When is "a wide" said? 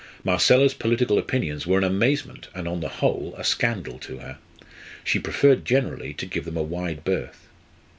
6.57-7.03